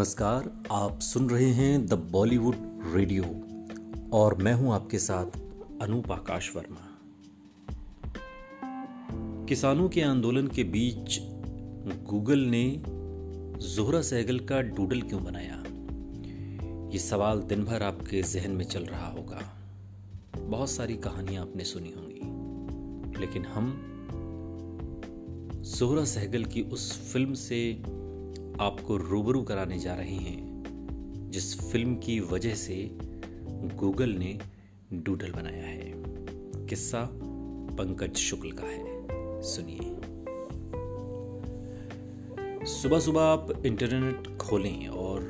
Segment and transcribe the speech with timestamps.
[0.00, 2.54] नमस्कार, आप सुन रहे हैं द बॉलीवुड
[2.94, 3.24] रेडियो
[4.12, 5.26] और मैं हूँ आपके साथ
[5.82, 6.86] अनूप आकाश वर्मा।
[9.46, 11.18] किसानों के आंदोलन के बीच
[12.10, 12.82] गूगल ने
[13.66, 15.62] जोहरा सहगल का डूडल क्यों बनाया?
[16.92, 19.40] ये सवाल दिन भर आपके जहन में चल रहा होगा।
[20.38, 23.72] बहुत सारी कहानियाँ आपने सुनी होंगी, लेकिन हम
[25.78, 27.60] जोहरा सहगल की उस फ़िल्म से
[28.60, 30.62] आपको रूबरू कराने जा रहे हैं,
[31.30, 32.90] जिस फ़िल्म की वजह से
[33.76, 34.38] गूगल ने
[34.92, 35.92] डूडल बनाया है।
[36.66, 37.08] किस्सा
[37.78, 39.96] पंकज शुक्ल का है। सुनिए।
[42.66, 45.20] सुबह सुबह आप इंटरनेट खोलें और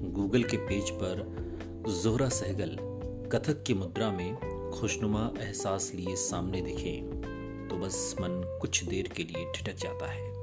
[0.00, 1.24] गूगल के पेज पर
[2.02, 2.76] जोहरा सहगल
[3.32, 4.36] कथक की मुद्रा में
[4.80, 10.37] खुशनुमा एहसास लिए सामने दिखें तो बस मन कुछ देर के लिए ठिठक जाता है।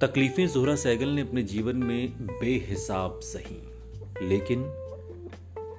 [0.00, 3.56] तकलीफें जोहरा सैगल ने अपने जीवन में बेहिसाब सही,
[4.28, 4.64] लेकिन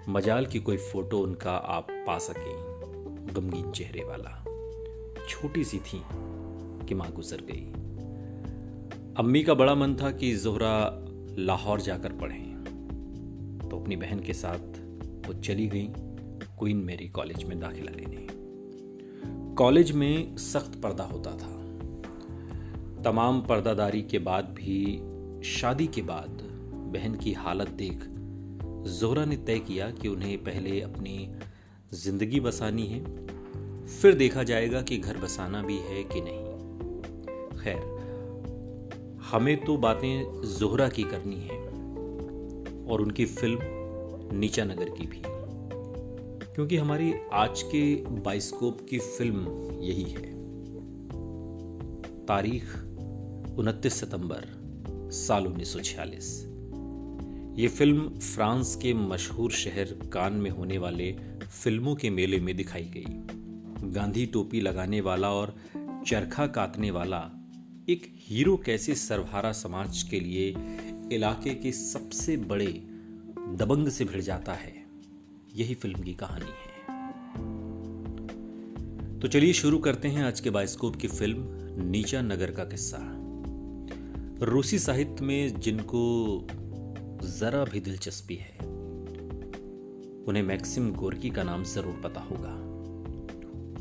[0.10, 2.54] मजाल की कोई फ़ोटो उनका आप पा सके,
[3.34, 4.46] गमगीन चेहरे वाला।
[5.30, 6.02] छोटी सी थी
[6.88, 7.66] कि माँ गुजर गई।
[9.18, 11.06] अम्मी का बड़ा मन था कि जोहरा
[11.38, 12.52] लाहौर जाकर पढ़ें।
[13.72, 14.82] तो अपनी बहन के साथ
[15.28, 15.88] वो चली गई
[16.60, 18.28] क्वीन मेरी कॉलेज में दाखिला लेने।
[19.56, 21.61] कॉलेज में सख्त पर्दा होता था।
[23.06, 24.98] तमाम पर्दादारी के बाद भी,
[25.44, 26.42] शादी के बाद
[26.94, 28.04] बहन की हालत देख
[29.00, 31.36] जोहरा ने तय किया कि उन्हें पहले अपनी
[31.94, 33.04] ज़िंदगी बसानी है।
[33.88, 36.52] फिर देखा जाएगा कि घर बसाना भी है कि नहीं।
[37.60, 37.82] खैर,
[39.32, 41.60] हमें तो बातें जोहरा की करनी है
[42.86, 43.60] और उनकी फ़िल्म
[44.38, 45.22] नीचा नगर की भी।
[46.56, 49.48] क्योंकि हमारी आज के बाइस्कोप की फ़िल्म
[49.82, 50.42] यही है।
[52.26, 52.64] तारीख
[53.58, 54.46] उनतीस सितंबर,
[55.12, 55.76] साल उन्नीस
[57.60, 61.12] ये फ़िल्म फ्रांस के मशहूर शहर कान में होने वाले
[61.64, 65.56] फ़िल्मों के मेले में दिखाई गई। गांधी टोपी लगाने वाला और
[66.08, 67.20] चरखा काटने वाला
[67.90, 70.56] एक हीरो कैसे सरभारा समाज के लिए
[71.12, 72.72] इलाके के सबसे बड़े
[73.58, 74.74] दबंग से भिड़ जाता है,
[75.56, 76.70] यही फ़िल्म की कहानी है।
[79.20, 82.98] तो चलिए शुरू करते हैं आज के बायोस्कोप की फ़िल्म नीचा नगर का किस्सा।
[84.44, 86.00] रूसी साहित्य में जिनको
[87.24, 88.58] जरा भी दिलचस्पी है,
[90.28, 92.54] उन्हें मैक्सिम गोरकी का नाम ज़रूर पता होगा।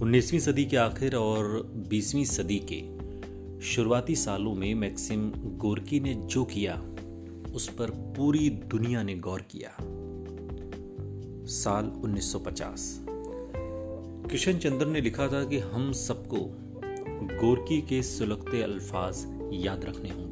[0.03, 2.81] 19वीं सदी के आखिर और 20वीं सदी के
[3.65, 6.75] शुरुआती सालों में मैक्सिम गोरकी ने जो किया,
[7.55, 9.71] उस पर पूरी दुनिया ने गौर किया।
[11.51, 12.99] साल 1950
[14.31, 16.49] किशन चंद्र ने लिखा था कि हम सबको
[17.41, 20.30] गोरकी के सुलगते अल्फाज याद रखने होंगे।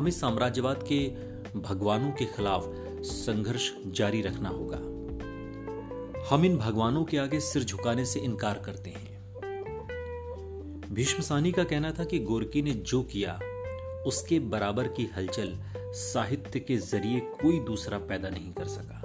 [0.00, 0.98] हमें साम्राज्यवाद के
[1.60, 2.66] भगवानों के खिलाफ
[3.02, 4.76] संघर्ष जारी रखना होगा।
[6.30, 9.20] हम इन भगवानों के आगे सिर झुकाने से इनकार करते हैं।
[10.94, 13.40] भीष्म सानी का कहना था कि गोरकी ने जो किया,
[14.06, 19.02] उसके बराबर की हलचल साहित्य के ज़रिए कोई दूसरा पैदा नहीं कर सका।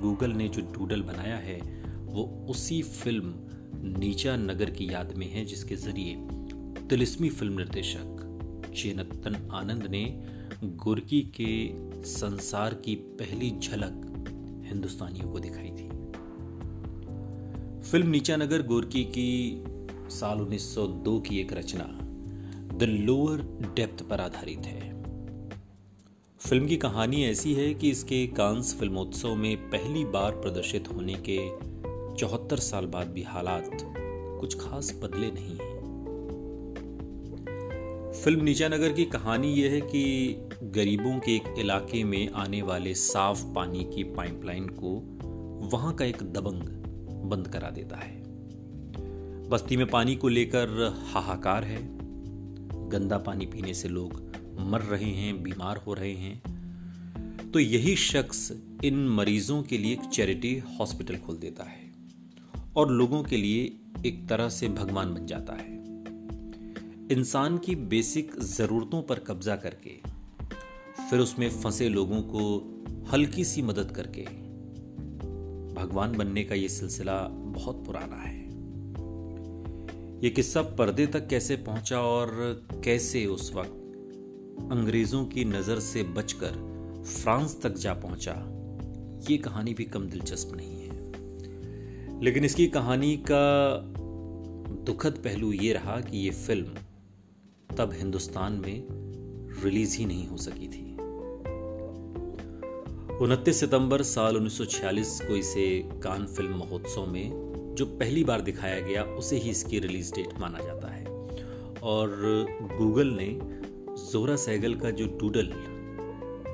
[0.00, 1.60] गूगल ने जो डूडल बनाया है,
[2.04, 3.34] वो उसी फ़िल्म
[3.98, 6.16] नीचा नगर की याद में है, जिसके ज़रिए
[6.88, 8.15] तिलिस्मी फ़िल्म निर्देशक
[8.76, 10.04] चेनत्तन आनंद ने
[10.64, 11.52] गुरकी के
[12.04, 14.02] संसार की पहली झलक
[14.68, 15.88] हिंदुस्तानियों को दिखाई थी।
[17.90, 19.64] फ़िल्म नीचा नगर गोरकी की
[20.10, 21.86] साल 1902 की एक रचना
[22.76, 23.42] द लोअर
[23.76, 24.94] डेप्थ पर आधारित है।
[26.40, 31.38] फ़िल्म की कहानी ऐसी है कि इसके कांस फिल्मोत्सव में पहली बार प्रदर्शित होने के
[32.16, 33.70] चौहत्तर साल बाद भी हालात
[34.40, 35.75] कुछ खास बदले नहीं हैं।
[38.26, 42.94] फ़िल्म नीचा नगर की कहानी यह है कि गरीबों के एक इलाके में आने वाले
[42.94, 44.88] साफ़ पानी की पाइपलाइन को
[45.76, 46.62] वहाँ का एक दबंग
[47.30, 48.22] बंद करा देता है।
[49.48, 51.78] बस्ती में पानी को लेकर हाहाकार है।
[52.88, 56.42] गंदा पानी पीने से लोग मर रहे हैं, बीमार हो रहे हैं।
[57.50, 58.52] तो यही शख्स
[58.84, 61.92] इन मरीजों के लिए एक चैरिटी हॉस्पिटल खोल देता है
[62.76, 63.76] और लोगों के लिए
[64.06, 65.85] एक तरह से भगवान बन जाता है।
[67.10, 69.90] इंसान की बेसिक ज़रूरतों पर कब्जा करके,
[71.10, 72.40] फिर उसमें फंसे लोगों को
[73.12, 74.22] हल्की सी मदद करके,
[75.74, 78.34] भगवान बनने का यह सिलसिला बहुत पुराना है।
[80.24, 82.30] यह किस्सा पर्दे तक कैसे पहुँचा और
[82.84, 86.52] कैसे उस वक्त अंग्रेज़ों की नज़र से बचकर
[87.06, 88.34] फ्रांस तक जा पहुँचा,
[89.30, 93.76] ये कहानी भी कम दिलचस्प नहीं है। लेकिन इसकी कहानी का
[94.84, 96.85] दुखद पहलू यह रहा कि यह फ़िल्म
[97.74, 98.84] तब हिंदुस्तान में
[99.64, 100.86] रिलीज़ ही नहीं हो सकी थी।
[103.16, 107.46] उनतीस सितंबर साल 1946 को इसे कान फ़िल्म महोत्सव में,
[107.76, 111.04] जो पहली बार दिखाया गया, उसे ही इसकी रिलीज़ डेट माना जाता है।
[111.82, 112.08] और
[112.78, 113.38] गूगल ने
[114.12, 115.46] जोरा सहगल का जो डूडल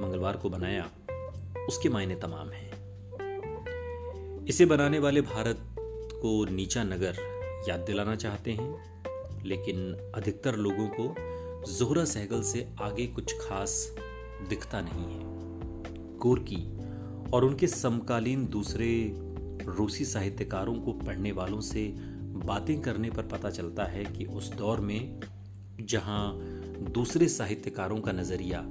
[0.02, 0.90] मंगलवार को बनाया,
[1.68, 2.72] उसके मायने तमाम हैं।
[4.46, 5.58] इसे बनाने वाले भारत
[6.12, 7.16] को नीचा नगर
[7.68, 9.01] याद दिलाना चाहते हैं।
[9.44, 11.14] लेकिन अधिकतर लोगों को
[11.72, 13.94] जोहरा सहगल से आगे कुछ खास
[14.48, 16.62] दिखता नहीं है। गोरकी
[17.30, 18.90] और उनके समकालीन दूसरे
[19.66, 21.86] रूसी साहित्यकारों को पढ़ने वालों से
[22.46, 25.20] बातें करने पर पता चलता है कि उस दौर में
[25.80, 26.38] जहाँ
[26.90, 28.62] दूसरे साहित्यकारों का नज़रिया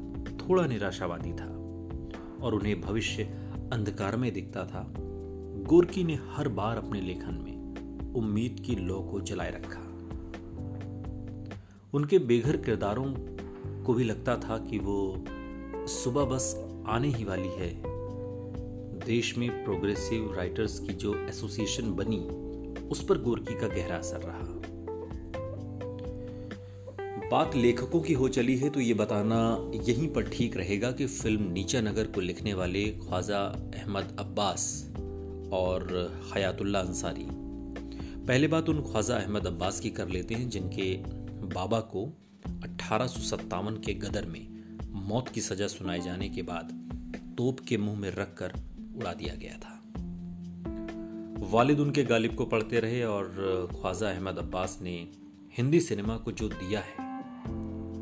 [0.42, 1.48] थोड़ा निराशावादी था
[2.42, 3.24] और उन्हें भविष्य
[3.74, 4.86] अंधकार में दिखता था,
[5.68, 9.81] गोरकी ने हर बार अपने लेखन में उम्मीद की लौ को जलाए रखा।
[11.94, 13.06] उनके बेघर किरदारों
[13.84, 15.26] को भी लगता था कि वो
[15.88, 16.56] सुबह बस
[16.88, 17.82] आने ही वाली है।
[19.06, 22.20] देश में प्रोग्रेसिव राइटर्स की जो एसोसिएशन बनी,
[22.88, 24.48] उस पर गोरकी का गहरा असर रहा।
[27.32, 31.52] बात लेखकों की हो चली है तो ये बताना यहीं पर ठीक रहेगा कि फ़िल्म
[31.52, 33.40] नीचा नगर को लिखने वाले ख्वाजा
[33.76, 34.94] अहमद अब्बास
[35.54, 35.88] और
[36.36, 37.28] हयातुल्ला अंसारी।
[38.28, 41.21] पहले बात उन ख्वाजा अहमद अब्बास की कर लेते हैं, जिनके
[41.54, 42.06] बाबा को
[42.64, 43.08] अठारह
[43.86, 44.48] के गदर में
[45.08, 46.72] मौत की सजा सुनाए जाने के बाद
[47.38, 48.54] तोप के मुँह में रखकर
[48.98, 49.78] उड़ा दिया गया था।
[51.52, 53.28] वालिद उनके गालिब को पढ़ते रहे और
[53.72, 55.08] ख्वाजा अहमद अब्बास ने
[55.58, 57.22] हिंदी सिनेमा को जो दिया है,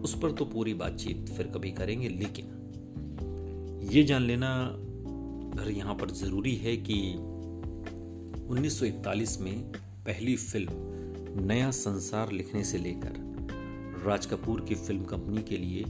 [0.02, 2.56] उस पर तो पूरी बातचीत फिर कभी करेंगे, लेकिन
[3.92, 4.66] ये जान लेना
[5.54, 7.14] अगर यहाँ पर ज़रूरी है कि
[8.50, 9.64] 1941 में
[10.06, 10.72] पहली फ़िल्म
[11.46, 13.29] नया संसार लिखने से लेकर
[14.06, 15.84] राज कपूर की फ़िल्म कंपनी के लिए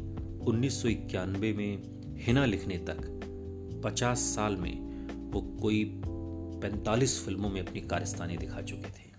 [0.48, 1.82] उन्नीस सौ इक्यानवे में
[2.18, 4.76] हिना लिखने तक 50 साल में
[5.32, 6.02] वो कोई
[6.64, 9.10] 45 फ़िल्मों में अपनी कारस्तानी दिखा चुके थे।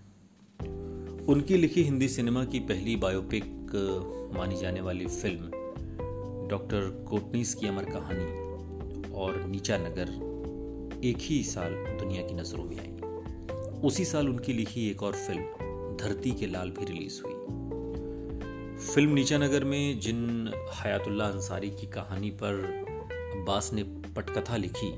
[1.25, 3.43] उनकी लिखी हिंदी सिनेमा की पहली बायोपिक
[4.37, 5.51] मानी जाने वाली फ़िल्म
[6.47, 12.79] डॉक्टर कोटनीस की अमर कहानी और नीचा नगर एक ही साल दुनिया की नज़रों में
[12.79, 12.91] आई।
[13.81, 15.41] उसी साल उनकी लिखी एक और फ़िल्म,
[15.97, 17.60] धरती के लाल भी रिलीज़ हुई।
[18.81, 22.53] फ़िल्म नीचा नगर में जिन हयातुल्ला अंसारी की कहानी पर
[23.37, 24.91] अब्बास ने पटकथा लिखी,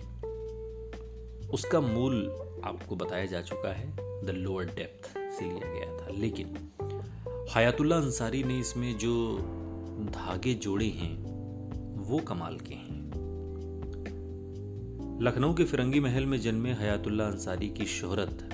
[1.47, 2.27] उसका मूल
[2.63, 3.95] आपको बताया जा चुका है
[4.25, 6.57] द लोअर डेप्थ से लिया गया था। लेकिन
[7.56, 9.38] हयातुल्ला अंसारी ने इसमें जो
[10.00, 11.15] धागे जोड़े हैं,
[12.09, 13.12] वो कमाल के हैं।
[15.21, 18.50] लखनऊ के फिरंगी महल में जन्मे हयातुल्ला अंसारी की शोहरत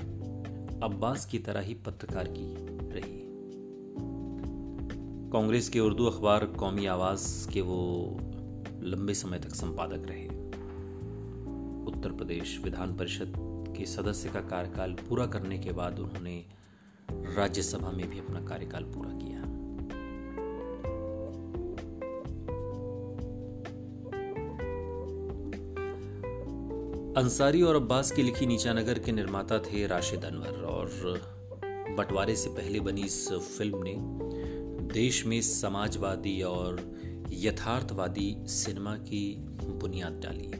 [0.82, 2.54] अब्बास की तरह ही पत्रकार की
[3.00, 3.19] रही।
[5.32, 7.76] कांग्रेस के उर्दू अखबार कौमी आवाज़ के वो
[8.82, 10.26] लंबे समय तक संपादक रहे।
[11.86, 13.34] उत्तर प्रदेश विधान परिषद
[13.76, 16.44] के सदस्य का कार्यकाल पूरा करने के बाद उन्होंने
[17.36, 19.40] राज्यसभा में भी अपना कार्यकाल पूरा किया।
[27.22, 30.90] अंसारी और अब्बास की लिखी नीचानगर के निर्माता थे राशिद अनवर और
[31.96, 33.94] बंटवारे से पहले बनी इस फ़िल्म ने
[34.92, 40.50] देश में समाजवादी और यथार्थवादी सिनेमा की बुनियाद डाली।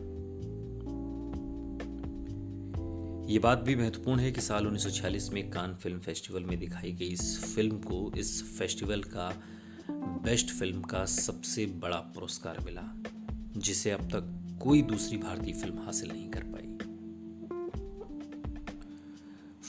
[3.33, 7.07] ये बात भी महत्वपूर्ण है कि साल 1946 में कान फ़िल्म फेस्टिवल में दिखाई गई
[7.07, 9.43] इस फ़िल्म को, इस फेस्टिवल का
[9.91, 13.03] बेस्ट फ़िल्म का सबसे बड़ा पुरस्कार मिला,
[13.57, 16.90] जिसे अब तक कोई दूसरी भारतीय फ़िल्म हासिल नहीं कर पाई।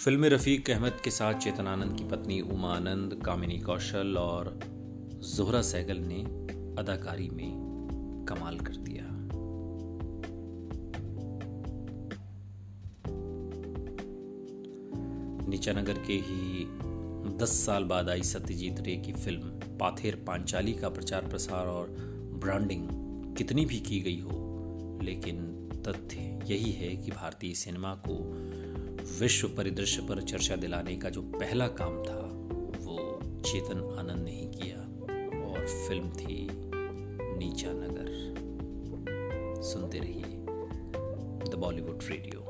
[0.03, 4.59] फ़िल्म रफीक अहमद के साथ चेतन आनंद की पत्नी उमा आनंद कामिनी कौशल और
[5.35, 6.21] जोहरा सहगल ने
[6.81, 9.03] अदाकारी में कमाल कर दिया।
[15.47, 16.65] नीचानगर के ही
[17.37, 21.95] दस साल बाद आई सत्यजीत रे की फ़िल्म पाथेर पांचाली का प्रचार प्रसार और
[22.43, 22.87] ब्रांडिंग
[23.37, 25.47] कितनी भी की गई हो, लेकिन
[25.87, 28.40] तथ्य यही है कि भारतीय सिनेमा को
[29.21, 32.19] विश्व परिदृश्य पर चर्चा दिलाने का जो पहला काम था,
[32.83, 34.77] वो चेतन आनंद ने ही किया
[35.47, 36.47] और फ़िल्म थी
[37.37, 38.09] नीचा नगर
[39.61, 40.23] सुनते रहिए
[41.51, 42.40] द बॉलीवुड रेडियो